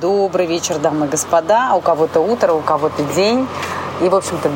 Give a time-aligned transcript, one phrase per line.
[0.00, 1.74] Добрый вечер, дамы и господа.
[1.74, 3.46] У кого-то утро, у кого-то день.
[4.00, 4.48] И, в общем-то,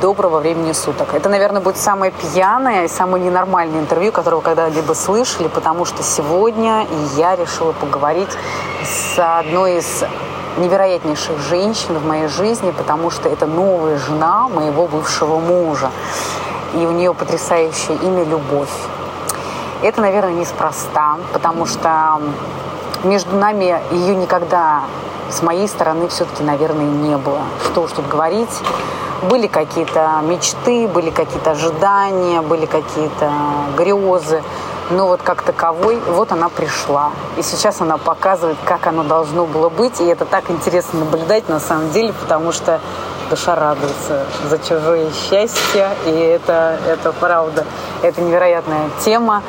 [0.00, 1.12] доброго времени суток.
[1.12, 6.02] Это, наверное, будет самое пьяное и самое ненормальное интервью, которое вы когда-либо слышали, потому что
[6.02, 8.30] сегодня я решила поговорить
[8.82, 10.02] с одной из
[10.56, 15.90] невероятнейших женщин в моей жизни, потому что это новая жена моего бывшего мужа.
[16.74, 18.70] И у нее потрясающее имя «Любовь».
[19.82, 22.18] Это, наверное, неспроста, потому что
[23.04, 24.82] между нами ее никогда
[25.30, 27.42] с моей стороны все-таки, наверное, не было.
[27.64, 28.50] Что уж тут говорить.
[29.22, 33.30] Были какие-то мечты, были какие-то ожидания, были какие-то
[33.76, 34.42] грезы.
[34.90, 37.12] Но вот как таковой, вот она пришла.
[37.36, 40.00] И сейчас она показывает, как оно должно было быть.
[40.00, 42.80] И это так интересно наблюдать на самом деле, потому что
[43.28, 45.90] душа радуется за чужое счастье.
[46.06, 47.64] И это, это правда,
[48.02, 49.42] это невероятная тема.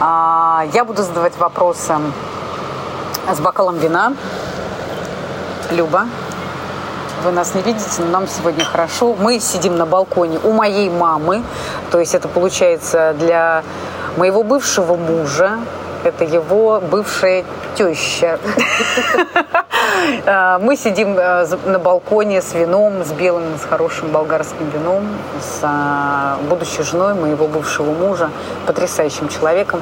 [0.00, 1.94] А, я буду задавать вопросы
[3.32, 4.14] с бокалом вина.
[5.70, 6.06] Люба,
[7.22, 9.14] вы нас не видите, но нам сегодня хорошо.
[9.18, 11.42] Мы сидим на балконе у моей мамы.
[11.90, 13.62] То есть это получается для
[14.16, 15.58] моего бывшего мужа,
[16.02, 17.44] это его бывшая
[17.76, 18.38] теща.
[20.26, 25.06] А, мы сидим э, на балконе с вином, с белым, с хорошим болгарским вином,
[25.40, 28.30] с а, будущей женой моего бывшего мужа,
[28.66, 29.80] потрясающим человеком.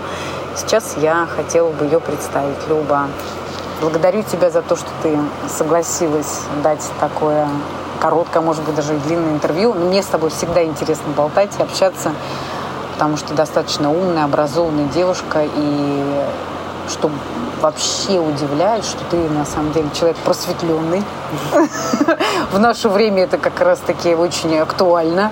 [0.55, 2.57] Сейчас я хотела бы ее представить.
[2.69, 3.09] Люба,
[3.81, 5.17] благодарю тебя за то, что ты
[5.49, 7.49] согласилась дать такое
[8.01, 9.75] короткое, может быть, даже и длинное интервью.
[9.75, 12.13] Но мне с тобой всегда интересно болтать и общаться
[13.03, 16.23] потому что достаточно умная, образованная девушка, и
[16.89, 17.11] что
[17.63, 21.03] вообще удивляет, что ты на самом деле человек просветленный.
[22.51, 25.31] В наше время это как раз-таки очень актуально.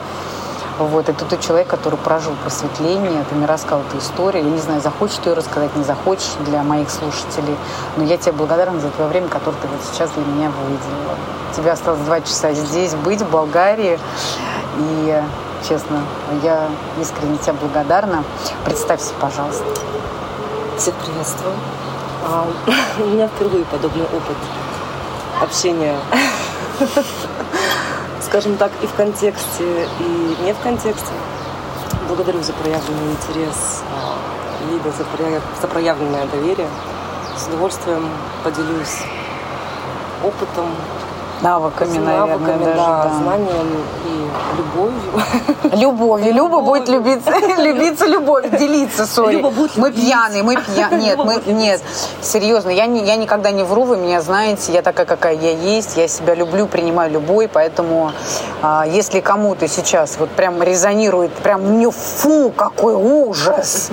[0.78, 4.44] Вот, и тут человек, который прожил просветление, ты мне рассказал эту историю.
[4.44, 7.54] Я не знаю, захочешь ты ее рассказать, не захочешь для моих слушателей.
[7.98, 11.16] Но я тебе благодарна за твое время, которое ты вот сейчас для меня выделила.
[11.54, 13.98] Тебе осталось два часа здесь быть, в Болгарии.
[14.78, 15.22] И
[15.68, 16.02] честно.
[16.42, 18.24] Я искренне тебе благодарна.
[18.64, 19.64] Представься, пожалуйста.
[20.78, 21.54] Всех приветствую.
[22.32, 22.46] А,
[23.02, 24.36] у меня впервые подобный опыт
[25.42, 25.96] общения,
[28.20, 31.12] скажем так, и в контексте, и не в контексте.
[32.06, 35.42] Благодарю за проявленный интерес, а, Лида, за, прояв...
[35.60, 36.68] за проявленное доверие.
[37.36, 38.08] С удовольствием
[38.44, 39.02] поделюсь
[40.22, 40.66] опытом,
[41.42, 43.14] навыками, наверное, навыками, даже, да, да.
[43.14, 43.66] знанием
[44.06, 45.00] и любовью.
[45.72, 46.32] Любовью.
[46.34, 49.44] Люба будет любиться, любиться любовью, делиться, сори.
[49.76, 51.00] Мы пьяные, мы пьяные.
[51.00, 51.80] Нет, мы, нет,
[52.20, 55.96] серьезно, я, не, я никогда не вру, вы меня знаете, я такая, какая я есть,
[55.96, 58.12] я себя люблю, принимаю любой, поэтому
[58.62, 63.90] а, если кому-то сейчас вот прям резонирует, прям мне фу, какой ужас,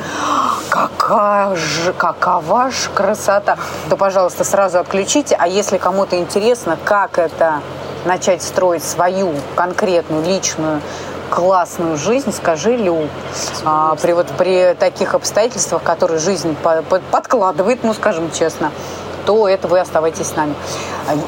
[0.70, 3.58] какая же, какова же красота,
[3.90, 7.62] то, пожалуйста, сразу отключите, а если кому-то интересно, как это
[8.06, 10.82] начать строить свою конкретную личную
[11.30, 13.08] классную жизнь, скажи, Лю,
[13.66, 18.72] а, при, вот, при таких обстоятельствах, которые жизнь по, по, подкладывает, ну, скажем честно,
[19.26, 20.56] то это вы оставайтесь с нами.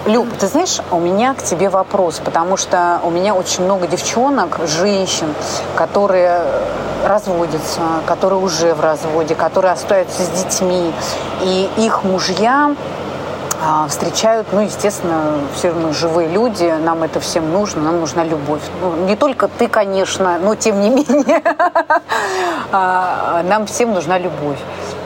[0.06, 4.60] Люб, ты знаешь, у меня к тебе вопрос, потому что у меня очень много девчонок,
[4.66, 5.34] женщин,
[5.76, 6.42] которые
[7.06, 10.94] разводятся, которые уже в разводе, которые остаются с детьми,
[11.42, 12.99] и их мужья а,
[13.90, 18.62] встречают, ну, естественно, все мы живые люди, нам это всем нужно, нам нужна любовь.
[18.82, 21.42] Ну, не только ты, конечно, но тем не менее,
[22.72, 24.60] а, нам всем нужна любовь.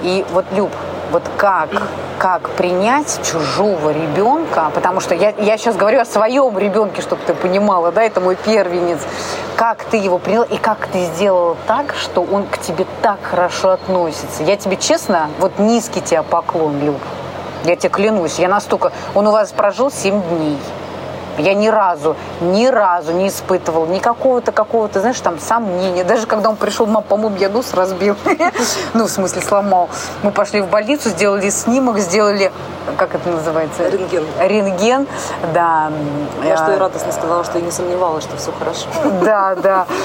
[0.03, 0.71] И вот, Люб,
[1.11, 1.69] вот как,
[2.17, 7.33] как принять чужого ребенка, потому что я, я сейчас говорю о своем ребенке, чтобы ты
[7.33, 8.99] понимала, да, это мой первенец,
[9.55, 13.69] как ты его приняла и как ты сделала так, что он к тебе так хорошо
[13.71, 14.43] относится.
[14.43, 16.99] Я тебе честно, вот низкий тебе поклон, Люб.
[17.63, 18.91] Я тебе клянусь, я настолько...
[19.15, 20.57] Он у вас прожил 7 дней.
[21.37, 26.03] Я ни разу, ни разу не испытывал никакого-то какого-то, знаешь, там сомнения.
[26.03, 28.15] Даже когда он пришел, мам, по-моему, я нос разбил.
[28.93, 29.89] Ну, в смысле, сломал.
[30.21, 32.51] Мы пошли в больницу, сделали снимок, сделали,
[32.97, 33.87] как это называется?
[33.89, 34.23] Рентген.
[34.39, 35.07] Рентген,
[35.53, 35.91] да.
[36.43, 38.87] Я что и радостно сказала, что я не сомневалась, что все хорошо.
[39.23, 39.85] Да, да.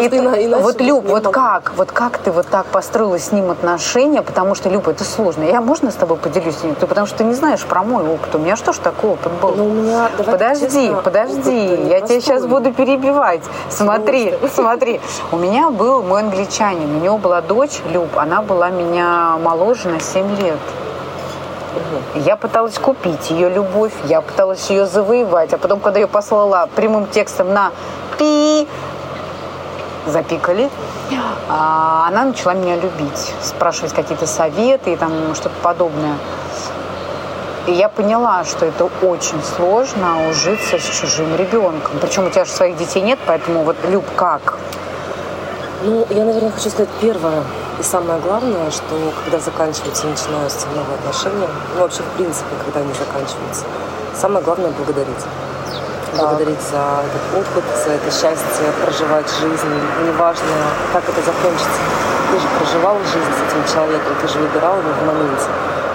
[0.00, 4.54] И вот, Люб, вот как, вот как ты вот так построила с ним отношения, потому
[4.54, 5.44] что, Люб, это сложно.
[5.44, 6.56] Я можно с тобой поделюсь?
[6.80, 8.34] Потому что ты не знаешь про мой опыт.
[8.34, 9.54] У меня что ж такой опыт был?
[9.54, 13.42] Ну, у меня, подожди, честно, подожди, я тебя сейчас буду перебивать.
[13.70, 15.00] Смотри, смотри.
[15.30, 20.00] У меня был мой англичанин, у него была дочь, Люб, она была меня моложе на
[20.00, 20.58] 7 лет.
[22.14, 27.06] Я пыталась купить ее любовь, я пыталась ее завоевать, а потом, когда ее послала прямым
[27.06, 27.72] текстом на
[28.18, 28.68] пи,
[30.06, 30.68] запикали,
[31.48, 36.16] а, она начала меня любить, спрашивать какие-то советы и там что-то подобное.
[37.66, 41.98] И я поняла, что это очень сложно ужиться с чужим ребенком.
[42.00, 44.54] Причем у тебя же своих детей нет, поэтому вот, Люб, как?
[45.84, 47.42] Ну, я, наверное, хочу сказать первое
[47.78, 48.94] и самое главное, что
[49.24, 53.64] когда заканчиваются и начинаются новые отношения, ну, вообще, в принципе, когда они заканчиваются,
[54.14, 55.24] самое главное– благодарить.
[56.12, 56.20] Так.
[56.20, 59.74] Благодарить за этот опыт, за это счастье, проживать жизнь.
[60.06, 60.54] Неважно,
[60.92, 61.80] как это закончится.
[62.30, 65.46] Ты же проживал жизнь с этим человеком, ты же выбирал его в моменте.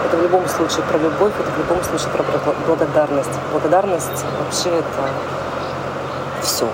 [0.07, 2.23] Это в любом случае про любовь, это в любом случае про
[2.65, 3.29] благодарность.
[3.51, 5.09] Благодарность вообще это
[6.41, 6.65] все.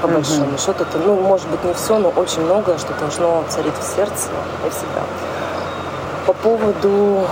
[0.00, 0.14] По mm-hmm.
[0.14, 3.82] большому счету, это, ну, может быть, не все, но очень многое, что должно царить в
[3.82, 4.28] сердце
[4.66, 5.02] и всегда.
[6.26, 7.26] По поводу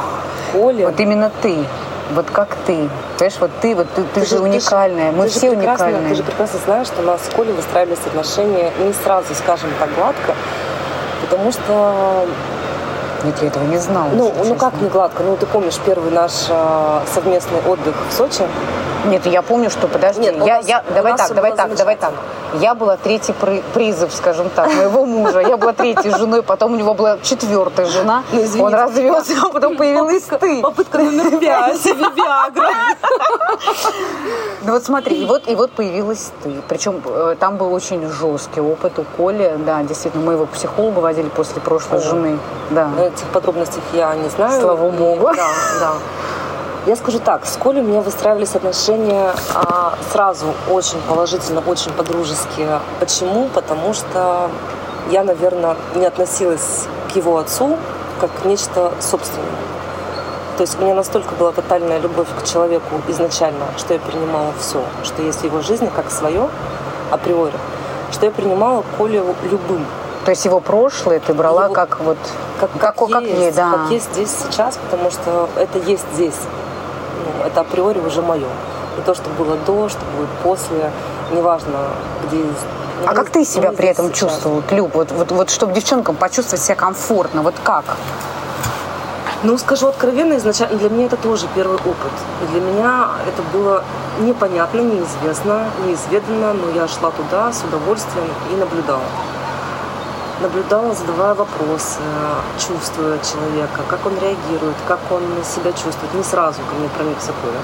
[0.53, 0.85] Коли.
[0.85, 1.65] Вот именно ты.
[2.13, 2.91] Вот как ты.
[3.17, 5.11] Понимаешь, вот ты, вот ты, ты, ты же уникальная.
[5.11, 6.11] Мы ты все уникальные.
[6.11, 9.89] Ты же прекрасно знаешь, что у нас с Колей выстраивались отношения не сразу, скажем так,
[9.95, 10.35] гладко,
[11.23, 12.27] потому что
[13.25, 14.11] нет, я этого не знала.
[14.13, 15.23] Ну, ну как не гладко?
[15.23, 18.45] Ну, ты помнишь первый наш э, совместный отдых в Сочи?
[19.07, 20.21] Нет, я помню, что подожди.
[20.21, 22.13] Нет, я, нас, я, давай так, давай так, давай так.
[22.55, 23.33] Я была третий
[23.75, 25.41] призыв, скажем так, моего мужа.
[25.41, 28.25] Я была третьей женой, потом у него была четвертая жена.
[28.33, 30.61] Ну, Он развелся, а потом появилась ты.
[30.61, 31.85] Попытка номер пять.
[31.85, 32.71] Виагра.
[34.63, 36.53] Ну вот смотри, и вот, и вот появилась ты.
[36.69, 39.57] Причем э, там был очень жесткий опыт у Коли.
[39.65, 42.39] Да, действительно, мы его к психологу водили после прошлой жены.
[42.71, 42.91] Да.
[42.99, 44.61] Этих подробностей я не знаю.
[44.61, 45.31] Слава богу.
[45.35, 45.49] Да,
[45.81, 45.93] да.
[46.87, 52.67] Я скажу так, с Колей у меня выстраивались отношения а, сразу очень положительно, очень по-дружески.
[52.99, 53.49] Почему?
[53.53, 54.49] Потому что
[55.11, 57.77] я, наверное, не относилась к его отцу
[58.19, 59.47] как к нечто собственное.
[60.57, 64.83] То есть у меня настолько была тотальная любовь к человеку изначально, что я принимала все,
[65.05, 66.49] что есть в его жизни как свое
[67.11, 67.55] априори,
[68.11, 69.87] что я принимала Колю любым.
[70.25, 72.19] То есть его прошлое ты брала его, как вот
[72.59, 73.71] как, как, как, как есть, да.
[73.71, 76.37] как есть здесь сейчас, потому что это есть здесь
[77.51, 78.49] это априори уже мое.
[78.99, 80.91] И то, что было до, что будет после,
[81.33, 81.79] неважно,
[82.27, 82.43] где
[83.03, 84.19] ну, а как ты себя при этом сейчас.
[84.19, 84.95] чувствовал, Люб?
[84.95, 87.85] Вот, вот, вот чтобы девчонкам почувствовать себя комфортно, вот как?
[89.43, 92.13] Ну, скажу откровенно, изначально для меня это тоже первый опыт.
[92.43, 93.83] И для меня это было
[94.19, 99.01] непонятно, неизвестно, неизведанно, но я шла туда с удовольствием и наблюдала
[100.41, 102.01] наблюдала, задавая вопросы,
[102.59, 106.15] чувствуя человека, как он реагирует, как он себя чувствует.
[106.15, 107.61] Не сразу ко мне проникся Коля.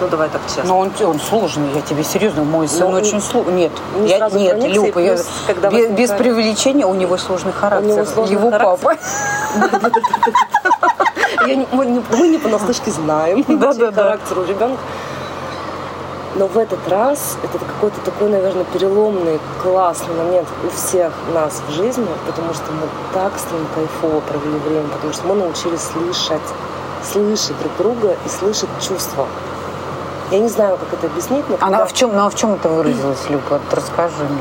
[0.00, 0.64] Ну, давай так честно.
[0.64, 3.54] Но он, он сложный, я тебе серьезно, мой сын Но очень сложный.
[3.54, 5.16] Нет, не я, нет, Люба, я,
[5.46, 7.90] когда без, без преувеличения, у него сложный характер.
[7.90, 8.78] У него сложный Его характер.
[8.82, 8.96] папа.
[11.72, 11.86] Мы
[12.28, 14.80] не понаслышке знаем характер у ребенка.
[16.34, 21.72] Но в этот раз это какой-то такой, наверное, переломный, классный момент у всех нас в
[21.72, 26.40] жизни, потому что мы так с ним кайфово провели время, потому что мы научились слышать,
[27.02, 29.26] слышать друг друга и слышать чувства.
[30.30, 31.58] Я не знаю, как это объяснить, но...
[31.58, 31.82] Когда...
[31.82, 33.60] А в чем, ну, а в чем это выразилось, Люба?
[33.70, 34.40] Расскажи мне.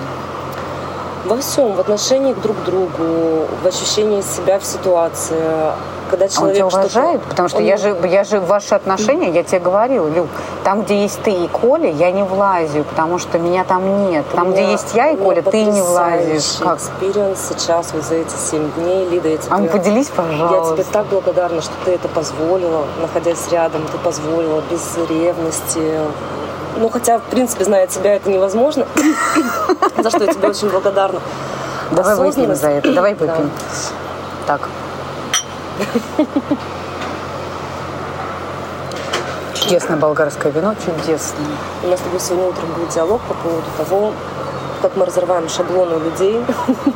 [1.25, 5.73] Во всем, в отношении друг к другу, в ощущении себя в ситуации,
[6.11, 7.21] когда человек он тебя уважает?
[7.23, 7.63] Потому что он...
[7.63, 10.27] я, же, я же ваши отношения, я тебе говорила, Люк,
[10.63, 14.25] там, где есть ты и Коля, я не влазю, потому что меня там нет.
[14.33, 16.57] Там, меня, где есть я и Коля, ты не влазишь.
[16.59, 16.77] Как?
[16.77, 19.47] experience сейчас вот за эти семь дней, Лида, я тебе...
[19.51, 20.75] А ну поделись, пожалуйста.
[20.75, 25.99] Я тебе так благодарна, что ты это позволила, находясь рядом, ты позволила без ревности,
[26.77, 28.85] ну, хотя, в принципе, зная тебя, это невозможно,
[29.97, 31.19] за что я тебе очень благодарна.
[31.91, 33.51] Давай выпьем за это, давай выпьем.
[34.47, 34.69] Так.
[39.55, 41.47] Чудесное болгарское вино, чудесное.
[41.83, 44.13] У нас с тобой сегодня утром будет диалог по поводу того,
[44.81, 46.43] как мы разрываем шаблоны людей,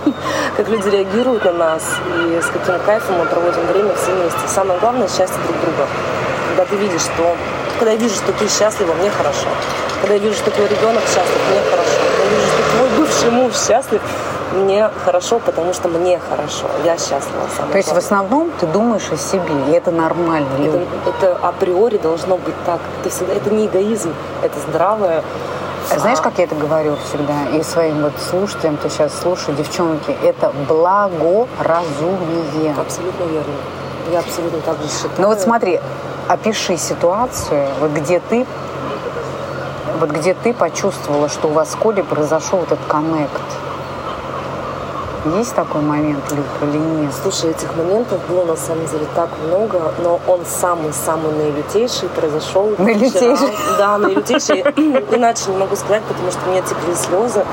[0.57, 1.83] как люди реагируют на нас
[2.17, 4.39] и с каким кайфом мы проводим время все вместе.
[4.47, 5.87] Самое главное– счастье друг друга.
[6.49, 7.35] Когда ты видишь, что
[7.77, 9.47] когда я вижу, что ты счастлива, мне хорошо.
[10.01, 11.99] Когда я вижу, что твой ребенок счастлив, мне хорошо.
[12.07, 14.01] Когда я вижу, что твой бывший муж счастлив,
[14.53, 16.67] мне хорошо, потому что мне хорошо.
[16.83, 17.47] Я счастлива.
[17.55, 20.47] Самое То есть в основном ты думаешь о себе, и это нормально.
[20.59, 22.79] Это, это априори должно быть так.
[23.01, 25.23] Это всегда это не эгоизм, это здравое.
[25.95, 30.51] Знаешь, как я это говорю всегда и своим вот слушателям, кто сейчас слушает, девчонки, это
[30.67, 32.73] благоразумие.
[32.79, 33.53] Абсолютно верно.
[34.11, 35.11] Я абсолютно так же считаю.
[35.19, 35.79] Ну вот смотри,
[36.27, 38.45] опиши ситуацию, вот где ты
[39.99, 43.41] вот где ты почувствовала, что у вас с Колей произошел этот коннект.
[45.25, 47.11] Есть такой момент, Люк, или нет?
[47.23, 53.35] Слушай, этих моментов было на самом деле так много, но он самый-самый наилютейший произошел Наилютейший?
[53.35, 53.51] Вчера.
[53.79, 54.61] Да, наилютейший.
[55.11, 57.43] Иначе не могу сказать, потому что у меня текли слезы.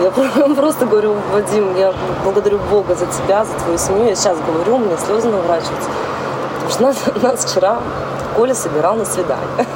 [0.00, 0.10] Я
[0.54, 4.06] просто говорю, Вадим, я благодарю Бога за тебя, за твою семью.
[4.06, 5.90] Я сейчас говорю, у меня слезы наворачиваются.
[6.54, 7.78] Потому что нас, нас вчера
[8.36, 9.66] Коля собирал на свидание.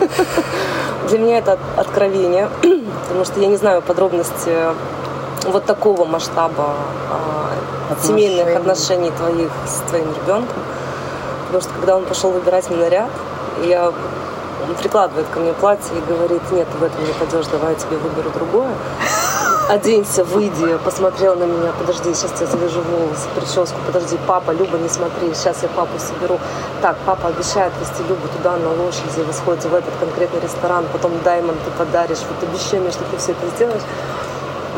[1.08, 2.48] Для меня это откровение,
[3.08, 4.52] потому что я не знаю подробности
[5.44, 6.74] вот такого масштаба
[7.10, 7.50] а,
[8.02, 10.56] семейных отношений твоих с твоим ребенком.
[11.46, 13.10] Потому что когда он пошел выбирать мне наряд,
[13.64, 13.92] я
[14.66, 17.96] он прикладывает ко мне платье и говорит, нет, в этом не пойдешь, давай я тебе
[17.98, 18.72] выберу другое.
[19.68, 24.88] Оденься, выйди, посмотрел на меня, подожди, сейчас я завяжу волосы, прическу, подожди, папа, Люба, не
[24.88, 26.38] смотри, сейчас я папу соберу.
[26.82, 31.12] Так, папа обещает вести Любу туда на лошади, вы сходите в этот конкретный ресторан, потом
[31.24, 33.82] Даймонд ты подаришь, вот обещай мне, что ты все это сделаешь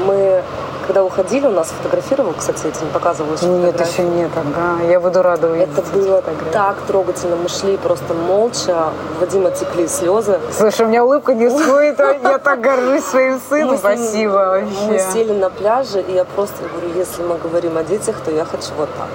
[0.04, 0.42] мы
[0.86, 4.84] когда уходили, у нас фотографировал, кстати, не показывала еще Нет, еще нет, ага.
[4.84, 5.76] Я буду рада увидеть.
[5.76, 6.22] Это было
[6.52, 7.34] так трогательно.
[7.34, 8.90] Мы шли просто молча.
[9.18, 10.38] Вадима текли слезы.
[10.52, 11.98] Слушай, у меня улыбка не сходит.
[11.98, 13.78] А я так горжусь своим сыном.
[13.78, 14.86] Спасибо вообще.
[14.88, 18.44] Мы сели на пляже, и я просто говорю, если мы говорим о детях, то я
[18.44, 19.08] хочу вот так.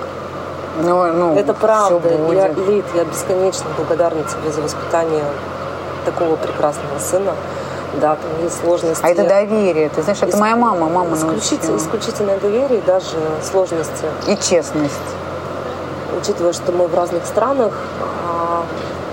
[0.83, 2.09] Ну, ну, это правда.
[2.33, 5.23] Я, Лид, я бесконечно благодарна тебе за воспитание
[6.05, 7.33] такого прекрасного сына
[7.99, 9.03] да, там есть сложности.
[9.03, 10.39] А это доверие, ты знаешь, это Иск...
[10.39, 14.05] моя мама, мама исключительно, исключительное доверие, даже сложности.
[14.27, 14.93] И честность.
[16.21, 17.73] Учитывая, что мы в разных странах,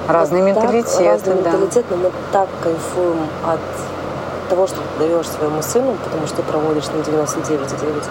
[0.06, 1.50] разный менталитет, так, разный да.
[1.50, 3.60] менталитет, но мы так кайфуем от
[4.48, 8.04] того, что ты даешь своему сыну, потому что ты проводишь на 99,9.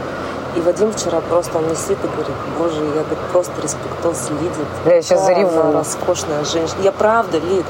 [0.56, 4.68] И Вадим вчера просто, он мне сидит и говорит, боже, я говорит, просто респектос Лидит.
[4.86, 5.72] Я сейчас зареву.
[5.72, 6.82] роскошная женщина.
[6.82, 7.66] Я правда, Лид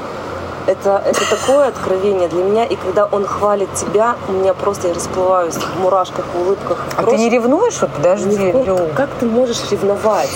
[0.68, 2.64] это, это такое откровение для меня.
[2.64, 6.84] И когда он хвалит тебя, у меня просто я расплываюсь в мурашках, в улыбках.
[6.96, 7.80] А ты не ревнуешь?
[7.80, 8.78] Вот подожди, Лю.
[8.94, 10.30] Как ты можешь ревновать?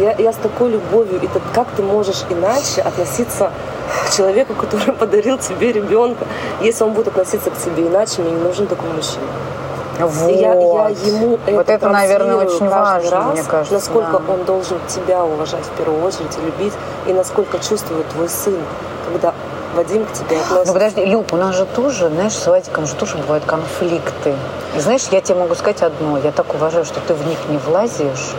[0.00, 1.20] Я, я с такой любовью.
[1.22, 3.52] И так, как ты можешь иначе относиться
[4.06, 6.26] к человеку, который подарил тебе ребенка,
[6.60, 9.24] если он будет относиться к тебе иначе, мне не нужен такой мужчина.
[9.98, 10.30] Вот.
[10.30, 13.72] Я, я ему это вот это, наверное, очень важно, раз, мне кажется.
[13.72, 14.32] Насколько да.
[14.32, 16.74] он должен тебя уважать в первую очередь и любить,
[17.06, 18.58] и насколько чувствует твой сын,
[19.10, 19.32] когда
[19.76, 20.64] Вадим к тебе относится.
[20.64, 24.34] Ну подожди, Люб, у нас же тоже, знаешь, с Вадиком же тоже бывают конфликты.
[24.74, 26.16] И знаешь, я тебе могу сказать одно.
[26.16, 28.34] Я так уважаю, что ты в них не влазишь.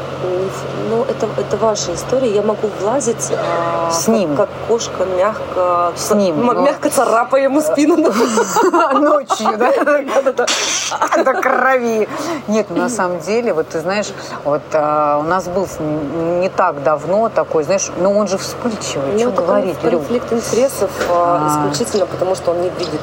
[0.90, 2.34] Ну, это, это ваша история.
[2.34, 4.36] Я могу влазить а, с ним.
[4.36, 6.54] Как, кошка мягко, с ним, но...
[6.54, 7.98] мягко царапая ему спину
[8.94, 11.24] ночью, да?
[11.24, 12.08] До крови.
[12.48, 14.08] Нет, на самом деле, вот ты знаешь,
[14.44, 19.20] вот а, у нас был не так давно такой, знаешь, ну он же вспыльчивый, ну,
[19.20, 23.02] что говорить, Конфликт интересов а, исключительно потому, что он не видит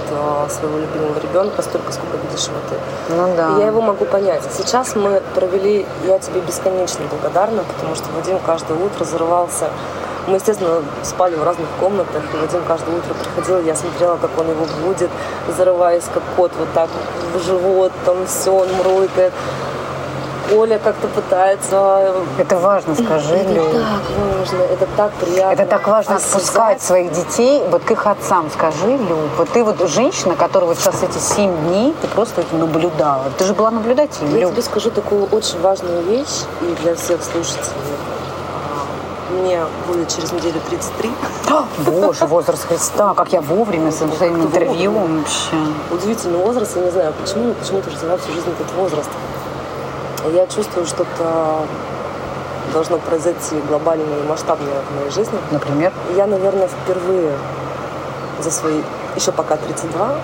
[0.49, 3.15] своего любимого ребенка столько, сколько видишь его ты.
[3.15, 3.59] Ну да.
[3.59, 4.43] Я его могу понять.
[4.57, 9.69] Сейчас мы провели, я тебе бесконечно благодарна, потому что Вадим каждое утро зарывался.
[10.27, 13.15] Мы, естественно, спали в разных комнатах, и Вадим каждое утро.
[13.15, 15.11] Приходил, я смотрела, как он его будет,
[15.57, 16.89] зарываясь, как кот, вот так
[17.35, 19.33] в живот, там все, он мурлыкает.
[20.53, 22.15] Оля как-то пытается...
[22.39, 24.03] Это важно, скажи, Это так
[24.55, 25.53] важно, это так приятно.
[25.53, 26.35] Это так важно осознать.
[26.35, 28.51] отпускать своих детей вот к их отцам.
[28.53, 32.57] Скажи, Лю, вот ты вот женщина, которая вот сейчас эти семь дней, ты просто это
[32.57, 33.25] наблюдала.
[33.39, 37.75] Ты же была наблюдателем, Я тебе скажу такую очень важную вещь, и для всех слушателей.
[39.31, 41.11] Мне будет через неделю 33.
[41.79, 45.57] Боже, возраст Христа, как я вовремя с своим интервью вообще.
[45.91, 49.11] Удивительный возраст, я не знаю почему, но почему-то ждала всю жизнь этот возраст
[50.33, 51.67] я чувствую, что-то
[52.73, 55.39] должно произойти глобальное и масштабное в моей жизни.
[55.51, 55.93] Например?
[56.17, 57.33] Я, наверное, впервые
[58.41, 58.81] за свои,
[59.17, 60.17] еще пока 32,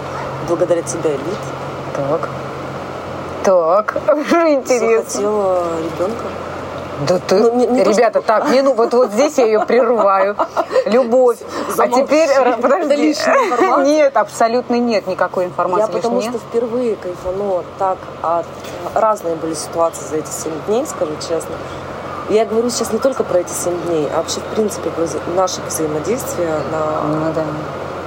[0.49, 1.39] благодаря тебе, Элит.
[1.97, 2.29] Так.
[3.45, 3.97] Так,
[4.49, 5.03] интересно.
[5.03, 6.25] Захотела ребенка.
[7.09, 8.27] Да ты, ну, не, не Ребята, то, что...
[8.27, 10.37] так, не, ну вот, вот здесь я ее прерываю.
[10.87, 11.39] Любовь.
[11.75, 12.03] Замолчи.
[12.03, 13.17] А теперь, э, подожди.
[13.85, 15.87] Нет, абсолютно нет никакой информации.
[15.87, 18.47] Я потому что впервые кайфанула так от...
[18.95, 21.55] Разные были ситуации за эти 7 дней, скажу честно.
[22.31, 24.89] Я говорю сейчас не только про эти 7 дней, а вообще, в принципе,
[25.35, 27.03] наше взаимодействие на...
[27.09, 27.45] Ну, да.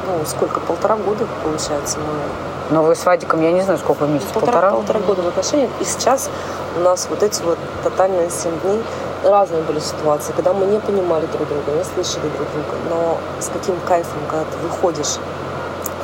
[0.08, 4.32] Ну, сколько, полтора года, получается, мы Но вы с Вадиком, я не знаю, сколько месяцев,
[4.32, 4.72] полтора?
[4.72, 5.70] Полтора года в отношениях.
[5.82, 6.30] И сейчас
[6.78, 8.82] у нас вот эти вот тотальные семь дней,
[9.26, 12.78] разные были ситуации, когда мы не понимали друг друга, не слышали друг друга.
[12.90, 15.18] Но с каким кайфом, когда ты выходишь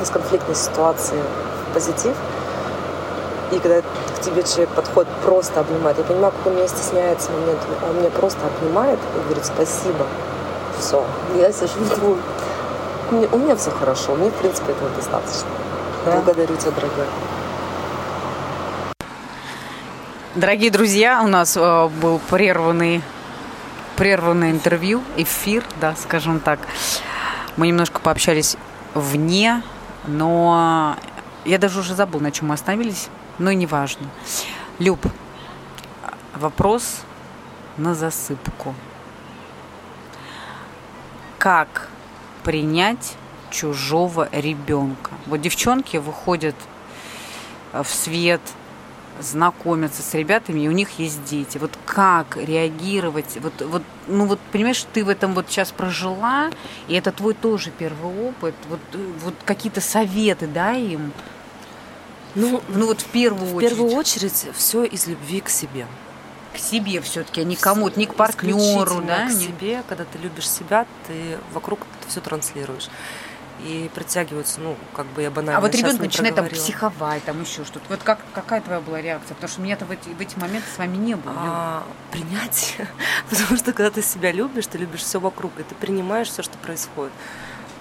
[0.02, 1.22] из конфликтной ситуации
[1.70, 2.14] в позитив,
[3.50, 3.80] и когда
[4.20, 5.98] к тебе человек подходит, просто обнимает.
[5.98, 7.58] Я понимаю, как он меня стесняется момент.
[7.88, 10.06] Он меня просто обнимает и говорит спасибо.
[10.78, 11.04] Все.
[11.36, 12.18] Я сижу и думаю,
[13.10, 14.14] у меня, у меня все хорошо.
[14.14, 15.48] Мне, в принципе, этого достаточно.
[16.04, 16.12] Да?
[16.16, 17.06] Благодарю тебя, дорогая.
[20.34, 23.02] Дорогие друзья, у нас э, был прерванный,
[23.96, 26.60] прерванное интервью, эфир, да, скажем так.
[27.56, 28.56] Мы немножко пообщались
[28.94, 29.62] вне,
[30.06, 30.96] но
[31.44, 33.08] я даже уже забыл, на чем мы остановились
[33.40, 34.06] но не важно.
[34.78, 35.04] Люб,
[36.34, 37.00] вопрос
[37.76, 38.74] на засыпку.
[41.38, 41.88] Как
[42.44, 43.16] принять
[43.50, 45.12] чужого ребенка?
[45.26, 46.54] Вот девчонки выходят
[47.72, 48.42] в свет,
[49.20, 51.56] знакомятся с ребятами, и у них есть дети.
[51.56, 53.38] Вот как реагировать?
[53.40, 56.50] Вот, вот, ну вот, понимаешь, ты в этом вот сейчас прожила,
[56.88, 58.54] и это твой тоже первый опыт.
[58.68, 58.80] Вот,
[59.22, 61.12] вот какие-то советы, да, им?
[62.34, 63.72] Ну, ну вот в первую в очередь.
[63.72, 65.86] В первую очередь все из любви к себе.
[66.54, 69.28] К себе все-таки, а не кому-то, не к партнеру, да?
[69.28, 72.88] К себе, когда ты любишь себя, ты вокруг все транслируешь
[73.64, 77.64] и притягиваются, ну, как бы я банально А вот ребенок начинает там психовать, там еще
[77.64, 77.84] что-то.
[77.88, 79.34] Вот как, какая твоя была реакция?
[79.34, 81.34] Потому что меня-то в эти, в эти моменты с вами не было.
[81.36, 82.76] А, принять.
[83.30, 86.56] Потому что когда ты себя любишь, ты любишь все вокруг, и ты принимаешь все, что
[86.58, 87.12] происходит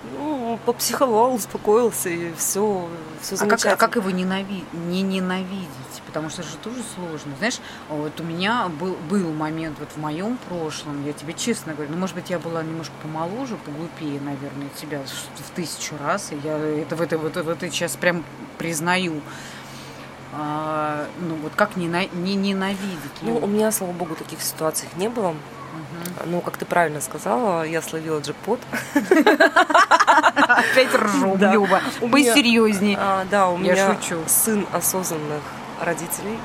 [0.03, 2.88] ну, попсиховал, успокоился, и все,
[3.22, 4.63] все а как, а как его ненави...
[4.72, 5.68] не ненавидеть?
[6.06, 7.34] Потому что это же тоже сложно.
[7.38, 11.91] Знаешь, вот у меня был, был момент вот в моем прошлом, я тебе честно говорю,
[11.91, 15.01] ну, может быть, я была немножко помоложе, поглупее, наверное, тебя
[15.36, 18.24] в тысячу раз, и я это в это, вот, вот это сейчас прям
[18.58, 19.22] признаю.
[20.32, 23.22] А, ну, вот как не, не ненавидеть?
[23.22, 25.36] Ну, у меня, слава богу, таких ситуаций не было.
[26.26, 28.60] Ну, как ты правильно сказала, я словила джекпот.
[30.48, 31.38] Опять ржу.
[31.38, 31.82] Люба.
[32.01, 32.98] Будь серьезней.
[33.00, 34.22] А, да, у меня шучу.
[34.27, 35.42] сын осознанных
[35.82, 36.38] родителей.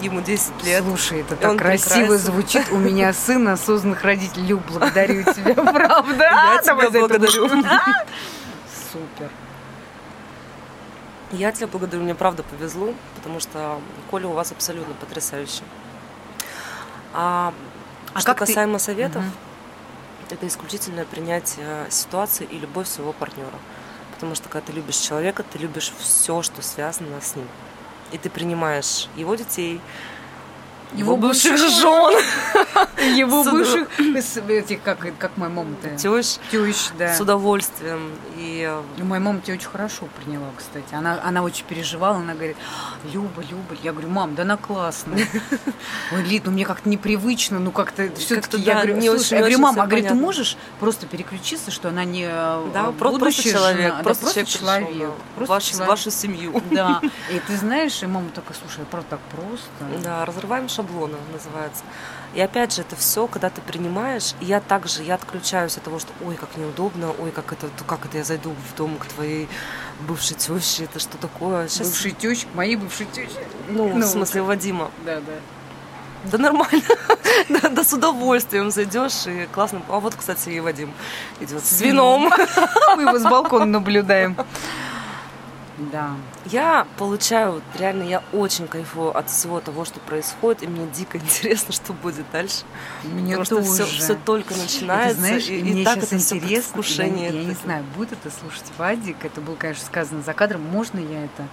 [0.00, 0.84] Ему 10 лет.
[0.84, 2.18] Слушай, это так красиво прекрасен.
[2.18, 2.66] звучит.
[2.70, 4.46] У меня сын осознанных родителей.
[4.46, 6.24] Люб, благодарю тебя, правда.
[6.24, 7.48] Я тебя благодарю.
[8.92, 9.30] Супер.
[11.32, 15.64] Я тебя благодарю, мне правда повезло, потому что Коля у вас абсолютно потрясающий.
[17.12, 17.52] А
[18.16, 18.84] а что как касаемо ты...
[18.84, 20.34] советов, угу.
[20.34, 23.58] это исключительное принятие ситуации и любовь своего партнера.
[24.14, 27.46] Потому что когда ты любишь человека, ты любишь все, что связано с ним.
[28.12, 29.80] И ты принимаешь его детей,
[30.94, 32.14] его бывших жен.
[33.16, 33.88] Его бывших,
[34.48, 35.90] этих, как, как моя мама-то.
[35.96, 36.38] Тещ.
[36.50, 37.14] Тещ, да.
[37.14, 38.10] С удовольствием.
[38.36, 38.72] И...
[38.96, 40.94] Ну, моя мама тебя очень хорошо приняла, кстати.
[40.94, 42.56] Она, она очень переживала, она говорит,
[43.12, 43.76] Люба, Люба.
[43.82, 45.26] Я говорю, мам, да она классная.
[46.12, 49.58] Ой, Лид, ну мне как-то непривычно, ну как-то все-таки, я говорю, не слушай, я говорю,
[49.58, 55.10] мама, а говорит, ты можешь просто переключиться, что она не да, просто человек, просто человек,
[55.36, 56.62] просто вашу семью.
[56.70, 60.02] Да, и ты знаешь, и мама такая, слушай, правда так просто.
[60.02, 61.82] Да, разрываем шаблона называется.
[62.34, 66.12] И опять же, это все, когда ты принимаешь, я также, я отключаюсь от того, что
[66.24, 69.48] ой, как неудобно, ой, как это, как это я зайду в дом к твоей
[70.06, 71.68] бывшей теще, это что такое?
[71.68, 71.88] Сейчас...
[71.88, 73.32] Бывшей тещи, моей бывшей тещи.
[73.68, 74.90] Ну, ну, в смысле, Вадима.
[75.04, 75.32] Да, да.
[76.24, 76.82] Да нормально.
[77.48, 79.80] да, да с удовольствием зайдешь и классно.
[79.88, 80.92] А вот, кстати, и Вадим
[81.40, 82.32] идет с вином.
[82.96, 84.36] Мы его с балкона наблюдаем.
[85.78, 86.16] Да.
[86.46, 91.72] Я получаю, реально, я очень кайфую от всего того, что происходит, и мне дико интересно,
[91.72, 92.64] что будет дальше.
[93.04, 93.74] Мне Потому тоже.
[93.74, 96.82] что все, все только начинается, и, знаешь, и, мне и так это интересно.
[96.82, 100.98] Я, я не знаю, будет это слушать Вадик, это было, конечно, сказано за кадром, можно
[100.98, 101.46] я это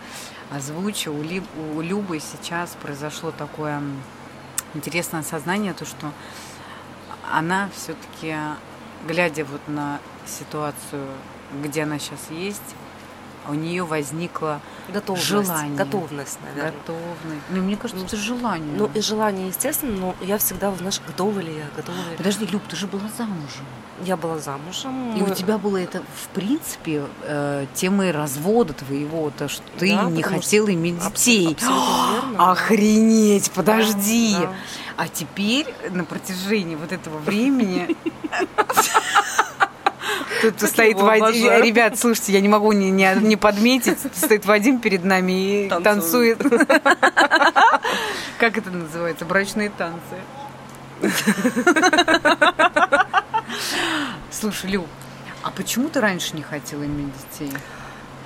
[0.51, 1.11] озвучу?
[1.11, 1.43] У, Ли,
[1.75, 3.81] у Любы сейчас произошло такое
[4.73, 6.11] интересное осознание, то, что
[7.29, 8.35] она все-таки,
[9.05, 11.07] глядя вот на ситуацию,
[11.61, 12.75] где она сейчас есть,
[13.47, 15.77] у нее возникло готовность, желание.
[15.77, 16.71] Готовность, наверное.
[16.71, 17.43] Готовность.
[17.49, 18.75] Ну, мне кажется, это желание.
[18.77, 22.63] Ну, и желание, естественно, но я всегда, знаешь, готова ли я, готова ли Подожди, Люб,
[22.67, 23.65] ты же была замужем.
[24.03, 25.15] Я была замужем.
[25.17, 30.03] И у тебя было это, в принципе, э, темой развода твоего, то, что ты да,
[30.05, 30.73] не хотела что...
[30.73, 31.53] иметь детей.
[31.53, 34.33] Абсолютно Охренеть, подожди.
[34.33, 34.53] Да, да.
[34.95, 37.95] А теперь на протяжении вот этого времени
[40.43, 41.63] Тут как стоит Вадим.
[41.63, 43.97] Ребят, слушайте, я не могу не, не, не подметить.
[44.13, 46.37] Стоит Вадим перед нами и танцует.
[46.39, 46.67] танцует.
[48.39, 49.25] Как это называется?
[49.25, 50.17] Брачные танцы.
[54.31, 54.85] Слушай, Лю,
[55.43, 57.51] а почему ты раньше не хотела иметь детей?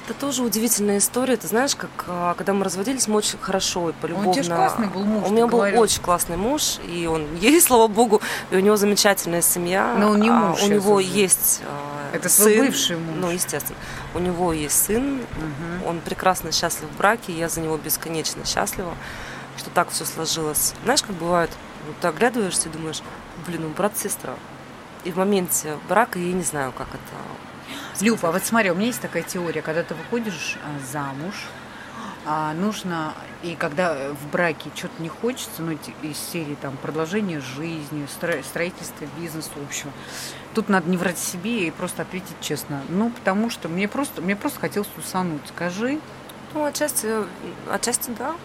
[0.06, 1.36] Это тоже удивительная история.
[1.36, 4.30] Ты знаешь, как а, когда мы разводились, мы очень хорошо и полюбовно.
[4.30, 5.28] Он классный был муж.
[5.28, 5.82] У меня был говорил.
[5.82, 9.96] очень классный муж, и он есть, слава богу, и у него замечательная семья.
[9.98, 10.60] Но он не муж.
[10.62, 11.08] А, у него уже.
[11.08, 11.62] есть
[12.14, 12.66] Это сын.
[12.66, 13.16] бывший муж.
[13.20, 13.78] Ну, естественно.
[14.14, 15.90] У него есть сын, Угу.
[15.90, 18.94] он прекрасно счастлив в браке, и я за него бесконечно счастлива,
[19.58, 20.74] что так все сложилось.
[20.84, 21.50] Знаешь, как бывает,
[21.88, 23.02] вот ты оглядываешься и думаешь,
[23.46, 24.36] блин, ну брат-сестра.
[25.04, 27.16] И в моменте брака я не знаю, как это
[28.00, 31.34] Люб, а вот смотри, у меня есть такая теория, когда ты выходишь а, замуж,
[32.30, 37.40] а, нужно, и когда э, в браке что-то не хочется, ну, из серии там продолжение
[37.40, 39.92] жизни, стро- строительство бизнеса, в общем,
[40.54, 42.82] тут надо не врать себе и просто ответить честно.
[42.90, 46.02] Ну, потому что мне просто, мне просто хотелось усануть, скажи.
[46.54, 47.08] Ну, отчасти,
[47.72, 48.36] отчасти да.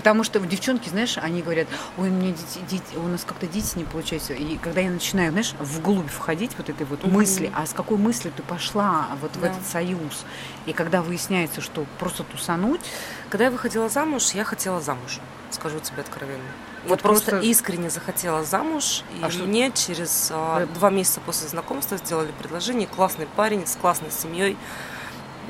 [0.00, 3.76] Потому что девчонки, знаешь, они говорят, ой, у меня дети, дети- у нас как-то дети
[3.76, 4.32] не получаются.
[4.32, 8.32] И когда я начинаю, знаешь, вглубь входить вот этой вот мысли, а с какой мыслью
[8.34, 9.48] ты пошла вот в Да.
[9.48, 10.24] этот союз?
[10.64, 12.80] И когда выясняется, что просто тусануть,
[13.28, 16.42] Когда я выходила замуж, я хотела замуж, скажу тебе откровенно.
[16.86, 21.20] Вот просто, просто- искренне захотела замуж, и А что- мне через а, Вы- два месяца
[21.20, 22.88] после знакомства сделали предложение.
[22.88, 24.56] Классный парень с классной семьей.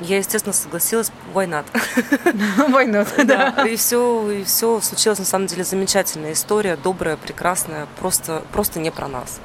[0.01, 1.13] Я, естественно, согласилась.
[1.35, 1.67] Why not?
[2.71, 8.43] война, Да, и все, и все случилось на самом деле замечательная история, добрая, прекрасная, просто,
[8.53, 9.41] просто не про нас.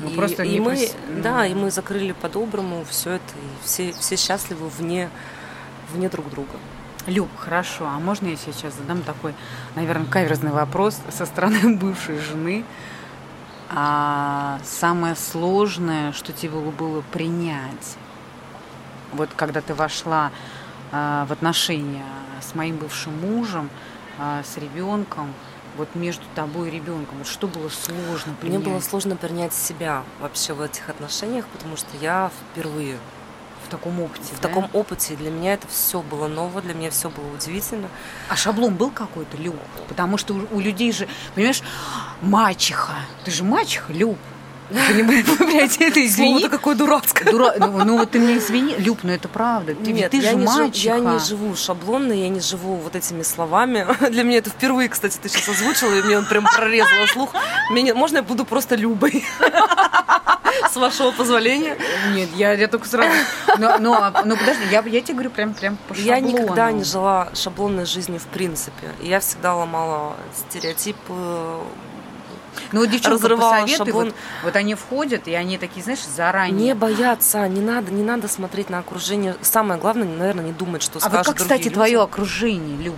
[0.00, 3.64] Ну, и, просто и не мы, прос- да, и мы закрыли по-доброму все это, и
[3.64, 5.10] все, все счастливы вне,
[5.92, 6.50] вне друг друга.
[7.06, 9.34] Люб, хорошо, а можно я сейчас задам такой,
[9.76, 12.64] наверное, каверзный вопрос со стороны бывшей жены?
[13.68, 17.96] А самое сложное, что тебе было принять,
[19.12, 20.30] вот когда ты вошла
[20.92, 22.04] а, в отношения
[22.40, 23.70] с моим бывшим мужем,
[24.18, 25.32] а, с ребенком,
[25.76, 28.64] вот между тобой и ребенком, вот что было сложно Мне принять?
[28.64, 32.98] было сложно принять себя вообще в этих отношениях, потому что я впервые
[33.66, 34.48] в таком опыте, в да?
[34.48, 37.88] таком опыте, для меня это все было ново, для меня все было удивительно.
[38.28, 39.56] А шаблон был какой-то, Люб?
[39.88, 41.62] Потому что у, у людей же, понимаешь,
[42.22, 42.94] мачеха.
[43.24, 44.18] Ты же мачеха, Люб.
[44.68, 46.40] Понимаешь, блядь, это извини.
[46.40, 47.30] Слово-то какое дурацкое.
[47.32, 49.74] Дура- Ну, ну вот ты меня извини, Люб, ну это правда.
[49.74, 50.96] Ты, Нет, ты я, же не жив- мачеха.
[50.96, 53.86] я не живу шаблонно, я не живу вот этими словами.
[54.10, 57.30] Для меня это впервые, кстати, ты сейчас озвучила, и мне он прям прорезала слух.
[57.70, 59.24] Меня, можно я буду просто Любой?
[60.72, 61.76] С вашего позволения.
[62.14, 63.10] Нет, я, я только сразу...
[63.58, 66.38] Но, но, а- но подожди, я, я тебе говорю прям, прям по Я шаблону.
[66.42, 68.88] никогда не жила шаблонной жизнью в принципе.
[69.00, 71.12] Я всегда ломала стереотипы.
[72.72, 74.04] Ну вот девчонка разрывала посоветуй, шаблон.
[74.06, 74.14] вот,
[74.44, 76.68] вот они входят, и они такие, знаешь, заранее...
[76.68, 79.36] Не бояться, не надо, не надо смотреть на окружение.
[79.42, 81.74] Самое главное, наверное, не думать, что а скажут вот как, кстати, люди.
[81.74, 82.96] твое окружение, Люб?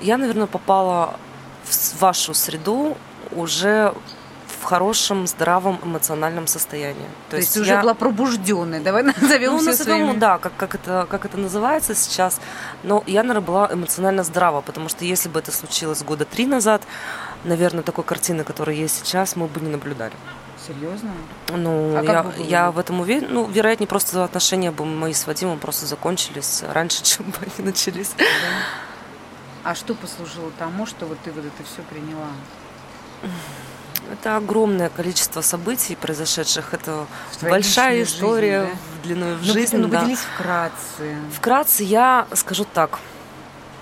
[0.00, 1.18] Я, наверное, попала
[1.64, 2.96] в вашу среду
[3.32, 3.94] уже
[4.60, 7.06] в хорошем, здравом эмоциональном состоянии.
[7.30, 8.80] То, есть, ты уже была пробужденная.
[8.80, 10.18] Давай назовем ну, все назовем, своими...
[10.18, 12.40] да, как, как, это, как это называется сейчас.
[12.82, 16.82] Но я, наверное, была эмоционально здрава, потому что если бы это случилось года три назад,
[17.46, 20.12] наверное, такой картины, которая есть сейчас, мы бы не наблюдали.
[20.66, 21.12] Серьезно?
[21.48, 23.28] Ну, А я, бы я в этом уверена.
[23.30, 28.10] Ну, вероятнее, просто отношения бы мои с Вадимом просто закончились раньше, чем бы они начались.
[29.62, 32.28] А что послужило тому, что вот ты вот это все приняла?
[34.12, 36.74] Это огромное количество событий, произошедших.
[36.74, 37.06] Это
[37.42, 39.76] большая история жизни, в длиной в Ну, жизнь.
[39.78, 40.00] ну, да.
[40.00, 41.16] поделись вкратце.
[41.34, 42.98] Вкратце я скажу так.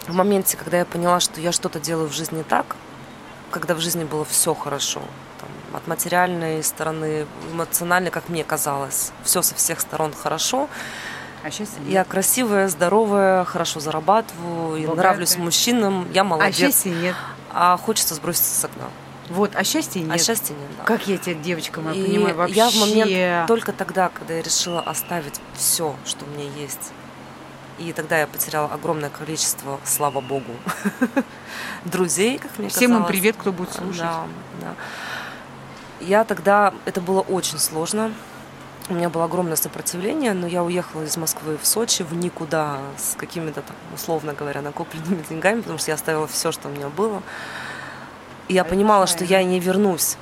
[0.07, 2.77] В моменте, когда я поняла, что я что-то делаю в жизни так,
[3.55, 5.01] когда в жизни было все хорошо,
[5.41, 10.69] там, от материальной стороны, эмоционально, как мне казалось, все со всех сторон хорошо.
[11.45, 14.97] А сейчас Я красивая, здоровая, хорошо зарабатываю, Богатая.
[14.97, 16.57] нравлюсь мужчинам, я А молодец.
[16.57, 17.15] счастья нет.
[17.53, 18.87] А хочется сброситься с окна.
[19.31, 20.11] Вот, а счастья нет.
[20.11, 20.85] А счастья нет, да.
[20.85, 22.57] Как я тебя, девочка моя, И понимаю, вообще.
[22.57, 26.93] я в момент только тогда, когда я решила оставить все, что у меня есть,
[27.79, 30.53] и тогда я потеряла огромное количество, слава богу,
[31.85, 33.09] друзей, как мне Всем им казалось.
[33.09, 34.01] привет, кто будет слушать.
[34.01, 34.27] Да,
[34.61, 34.75] да.
[36.01, 38.13] Я тогда, это было очень сложно.
[38.91, 43.17] У меня было огромное сопротивление, но я уехала из Москвы в Сочи в никуда с
[43.17, 47.23] какими-то, там, условно говоря, накопленными деньгами, потому что я оставила все, что у меня было.
[48.49, 50.17] И я понимала, что я не вернусь.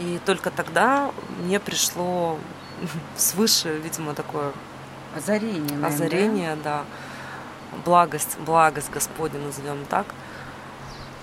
[0.00, 1.10] И только тогда
[1.42, 2.38] мне пришло
[3.16, 4.52] свыше, видимо, такое
[5.16, 6.84] Озарение, наверное, озарение, да,
[7.84, 10.06] благость, благость Господня, назовем так.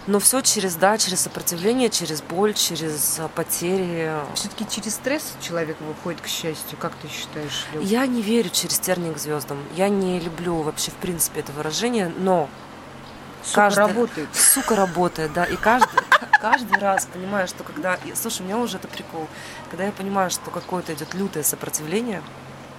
[0.08, 4.12] Но все через, да, через сопротивление, через боль, через а, потери.
[4.34, 6.78] Все-таки через стресс человек выходит к счастью.
[6.80, 7.84] Как ты считаешь, Люb?
[7.84, 9.60] Я не верю через тернии к звездам.
[9.76, 12.50] Я не люблю вообще, в принципе, это выражение, но
[13.44, 14.30] Сука каждый- работает.
[14.34, 16.00] сука работает, да, и каждый,
[16.42, 18.00] каждый раз понимаю, что когда...
[18.16, 19.28] Слушай, у меня уже это прикол.
[19.70, 22.24] Когда я понимаю, что какое-то идет лютое сопротивление,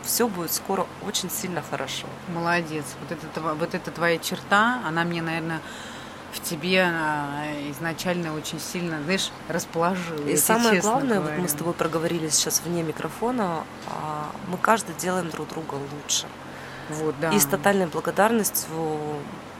[0.04, 2.06] все будет скоро очень сильно хорошо.
[2.28, 2.84] Молодец.
[3.00, 5.60] Вот это, вот эта твоя черта, она мне, наверное,
[6.32, 6.84] в тебе
[7.70, 10.26] изначально очень сильно, знаешь, расположила.
[10.26, 15.30] И самое главное, вот мы с тобой проговорили сейчас вне микрофона, а, мы каждый делаем
[15.30, 16.26] друг друга лучше.
[16.88, 17.30] Вот, да.
[17.30, 18.68] И с тотальной благодарностью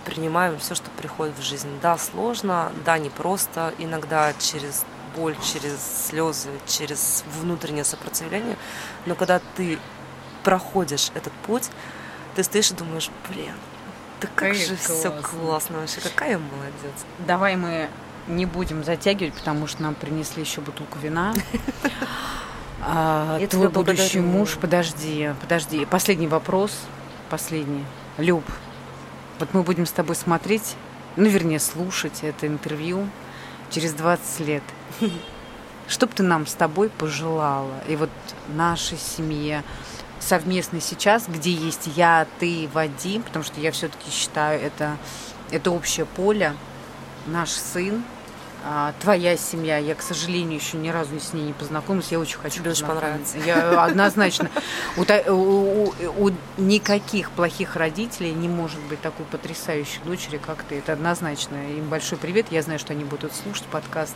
[0.05, 1.69] принимаем все, что приходит в жизнь.
[1.83, 4.85] Да, сложно, да, непросто, иногда через
[5.17, 8.57] боль, через слезы, через внутреннее сопротивление,
[9.07, 9.79] но когда ты
[10.43, 11.71] проходишь этот путь,
[12.35, 13.55] ты стоишь и думаешь, блин,
[14.21, 14.95] да как же классно.
[14.95, 17.05] все классно вообще, какая молодец.
[17.27, 17.89] Давай мы
[18.29, 21.33] не будем затягивать, потому что нам принесли еще бутылку вина.
[22.83, 25.85] А, твой будущий муж, подожди, подожди.
[25.85, 26.73] Последний вопрос,
[27.29, 27.85] последний.
[28.17, 28.43] Люб,
[29.39, 30.77] вот мы будем с тобой смотреть,
[31.17, 33.07] ну, вернее, слушать это интервью
[33.71, 34.63] через 20 лет.
[35.89, 37.83] Что бы ты нам с тобой пожелала?
[37.87, 38.11] И вот
[38.49, 39.63] нашей семье,
[40.21, 44.97] совместно сейчас, где есть я, ты, Вадим, потому что я все-таки считаю, это,
[45.51, 46.55] это общее поле,
[47.27, 48.05] наш сын,
[48.63, 49.79] а, твоя семья.
[49.79, 52.13] Я, к сожалению, еще ни разу с ней не познакомилась.
[52.13, 53.39] Я очень хочу Тебе очень понравится.
[53.39, 54.51] Я однозначно.
[54.97, 60.77] У, у, у никаких плохих родителей не может быть такой потрясающей дочери, как ты.
[60.77, 61.57] Это однозначно.
[61.73, 62.47] Им большой привет.
[62.51, 64.15] Я знаю, что они будут слушать подкаст.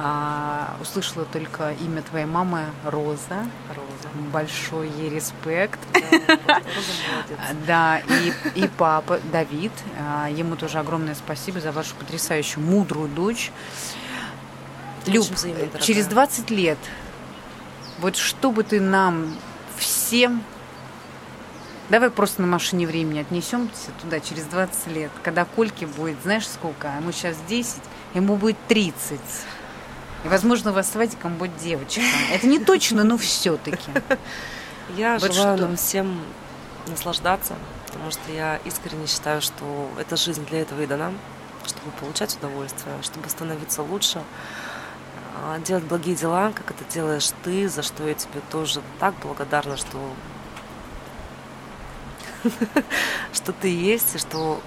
[0.00, 3.46] А, услышала только имя твоей мамы Роза.
[3.68, 3.87] Роза.
[4.32, 5.78] Большой ей респект.
[7.66, 9.72] Да, и, и папа Давид.
[9.98, 13.50] А, ему тоже огромное спасибо за вашу потрясающую, мудрую дочь.
[15.06, 15.26] Люб,
[15.80, 16.78] через 20 лет,
[17.98, 19.34] вот что бы ты нам
[19.76, 20.42] всем
[21.88, 26.88] Давай просто на машине времени отнесемся туда через 20 лет, когда Кольке будет, знаешь, сколько?
[27.00, 27.76] Ему сейчас 10,
[28.14, 29.18] ему будет 30.
[30.24, 32.00] И, возможно, у вас с Вадиком будет девочка.
[32.32, 33.90] Это не точно, но все-таки.
[34.96, 35.66] Я вот желаю что?
[35.66, 36.20] нам всем
[36.86, 37.54] наслаждаться,
[37.86, 41.12] потому что я искренне считаю, что эта жизнь для этого и дана,
[41.66, 44.22] чтобы получать удовольствие, чтобы становиться лучше,
[45.44, 49.76] а, делать благие дела, как это делаешь ты, за что я тебе тоже так благодарна,
[49.76, 49.98] что
[53.32, 54.60] что ты есть, и что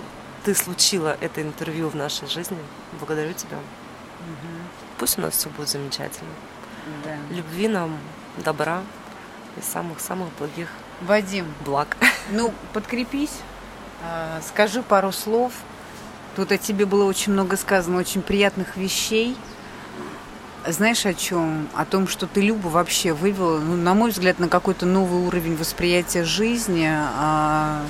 [0.44, 2.58] ты случила это интервью в нашей жизни.
[3.00, 3.58] Благодарю тебя.
[5.02, 6.30] Пусть у нас все будет замечательно.
[7.04, 7.36] Да.
[7.36, 7.98] Любви нам,
[8.38, 8.84] добра
[9.58, 10.68] и самых-самых благих
[11.02, 11.98] Вадим, благ.
[12.30, 13.40] Ну, подкрепись,
[14.04, 15.54] а, скажи пару слов.
[16.36, 19.36] Тут о тебе было очень много сказано, очень приятных вещей.
[20.68, 21.68] Знаешь о чем?
[21.74, 25.58] О том, что ты Любу вообще вывела, ну, на мой взгляд, на какой-то новый уровень
[25.58, 27.84] восприятия жизни, а,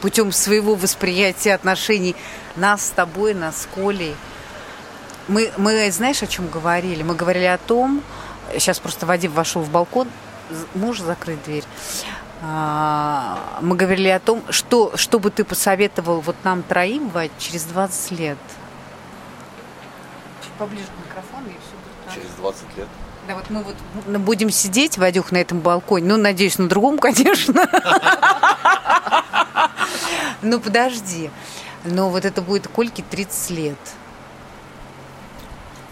[0.00, 2.16] путем своего восприятия отношений
[2.56, 4.16] нас с тобой, нас с Колей.
[5.28, 7.02] Мы, мы, знаешь, о чем говорили?
[7.02, 8.02] Мы говорили о том,
[8.54, 10.08] сейчас просто Вадим вошел в балкон,
[10.74, 11.64] можешь закрыть дверь?
[12.40, 17.64] А, мы говорили о том, что, что бы ты посоветовал вот нам троим, Вадь, через
[17.64, 18.38] 20 лет?
[20.42, 22.88] Чуть поближе к микрофону и все будет Через 20 лет?
[23.26, 23.76] Да, вот мы вот
[24.20, 26.06] будем сидеть, Вадюх, на этом балконе.
[26.06, 27.66] Ну, надеюсь, на другом, конечно.
[30.40, 31.30] Ну, подожди.
[31.84, 33.78] Но вот это будет Кольке 30 лет.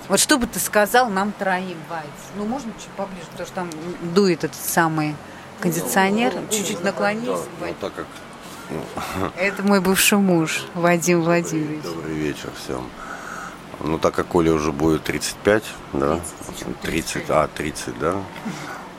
[0.09, 2.07] Вот что бы ты сказал нам троим, Вайц?
[2.37, 3.71] Ну, можно чуть поближе, потому что там
[4.14, 5.16] дует этот самый
[5.61, 6.33] кондиционер.
[6.35, 7.27] Ну, Чуть-чуть наклонись.
[7.27, 8.07] Да, ну, так как...
[8.71, 11.83] Ну, Это мой бывший муж, Вадим Владимирович.
[11.83, 12.88] Добрый вечер всем.
[13.81, 16.21] Ну, так как Коля уже будет 35, да?
[16.47, 18.14] 30, 30 а, 30, да?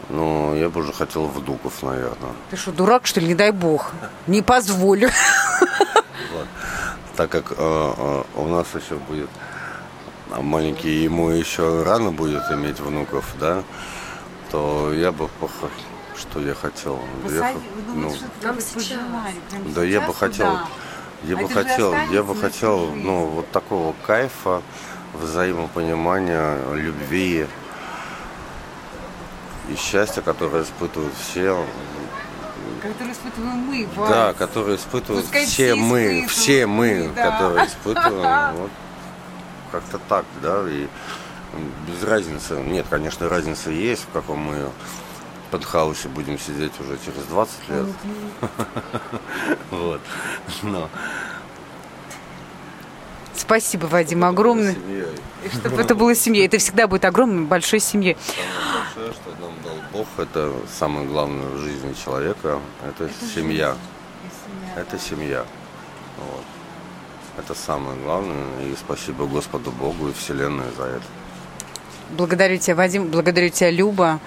[0.10, 2.32] Ну, я бы уже хотел внуков, наверное.
[2.50, 3.28] Ты что, дурак, что ли?
[3.28, 3.93] Не дай бог.
[4.28, 5.10] Не позволю.
[6.34, 6.48] Вот.
[7.15, 9.30] Так как э, э, у нас еще будет
[10.36, 13.63] маленький ему еще рано будет иметь внуков, да,
[14.52, 15.30] то я бы
[16.18, 17.00] что я хотел?
[17.30, 17.54] Я,
[17.94, 18.13] ну,
[19.76, 20.60] да, я бы хотел,
[21.24, 24.62] я бы хотел, я бы хотел, ну, вот такого кайфа,
[25.13, 27.48] взаимопонимания, любви
[29.70, 31.63] и счастья, которое испытывают все.
[32.82, 37.32] Которые испытываем мы, Да, которые испытывают Пускай все мы, все мы, да.
[37.32, 38.56] которые испытываем.
[38.56, 38.72] Вот
[39.78, 40.88] как-то так, да, и
[41.88, 42.56] без разницы.
[42.56, 44.70] Нет, конечно, разница есть, в каком мы
[45.52, 47.86] подхаусе будем сидеть уже через 20 лет.
[49.72, 50.02] Вот.
[50.63, 50.90] Но
[53.34, 54.76] Спасибо, Вадим, огромное.
[55.44, 56.48] И чтобы это было семьей.
[56.48, 58.18] Это всегда будет огромной, большой семьей.
[58.26, 63.76] Самое большое, что нам дал Бог, это самое главное в жизни человека, это, это семья.
[64.44, 64.82] семья.
[64.82, 65.46] Это семья.
[66.18, 66.57] Вот.
[67.38, 68.45] Это самое главное.
[68.63, 71.04] И спасибо Господу Богу и Вселенной за это.
[72.10, 73.08] Благодарю тебя, Вадим.
[73.08, 74.19] Благодарю тебя, Люба.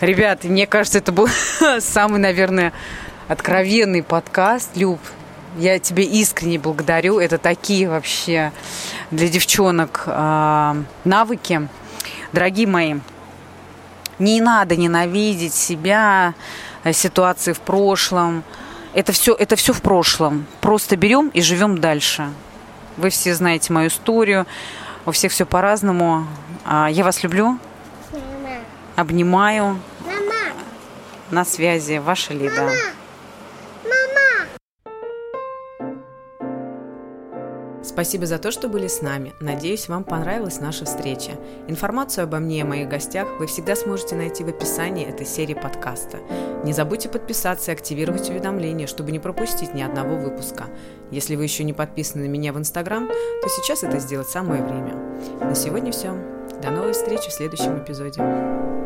[0.00, 1.28] Ребят, мне кажется, это был
[1.80, 2.72] самый, наверное,
[3.28, 4.70] откровенный подкаст.
[4.76, 5.00] Люб,
[5.58, 7.18] я тебе искренне благодарю.
[7.18, 8.52] Это такие вообще
[9.10, 11.68] для девчонок э, навыки.
[12.32, 12.96] Дорогие мои,
[14.18, 16.34] не надо ненавидеть себя,
[16.92, 18.44] ситуации в прошлом.
[18.94, 20.46] Это все, это все в прошлом.
[20.60, 22.30] Просто берем и живем дальше.
[22.96, 24.46] Вы все знаете мою историю.
[25.06, 26.26] У всех все по-разному.
[26.64, 27.58] А, я вас люблю.
[28.96, 29.78] Обнимаю.
[30.06, 30.34] Мама.
[31.30, 31.98] На связи.
[31.98, 32.62] Ваша Лида.
[32.62, 32.72] Мама.
[37.92, 39.34] Спасибо за то, что были с нами.
[39.38, 41.32] Надеюсь, вам понравилась наша встреча.
[41.68, 46.16] Информацию обо мне и моих гостях вы всегда сможете найти в описании этой серии подкаста.
[46.64, 50.68] Не забудьте подписаться и активировать уведомления, чтобы не пропустить ни одного выпуска.
[51.10, 54.94] Если вы еще не подписаны на меня в Инстаграм, то сейчас это сделать самое время.
[55.42, 56.14] На сегодня все.
[56.62, 58.81] До новой встречи в следующем эпизоде.